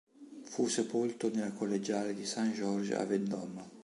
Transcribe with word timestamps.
Fu 0.45 0.65
sepolto 0.65 1.29
nella 1.29 1.51
collegiale 1.51 2.15
di 2.15 2.25
Saint-Georges 2.25 2.97
a 2.97 3.05
Vendôme. 3.05 3.69